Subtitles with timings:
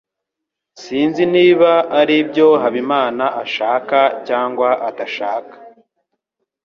[0.83, 5.55] Sinzi niba aribyo Habimana ashaka cyangwa adashaka.